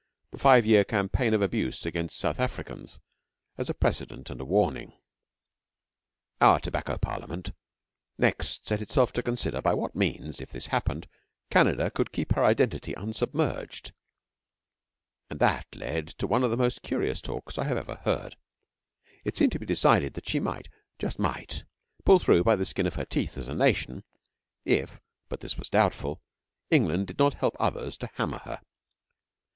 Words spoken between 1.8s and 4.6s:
against South Africans as a precedent and a